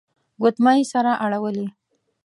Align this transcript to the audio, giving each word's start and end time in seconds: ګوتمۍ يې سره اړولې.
ګوتمۍ 0.41 0.77
يې 0.81 0.89
سره 0.91 1.11
اړولې. 1.25 1.67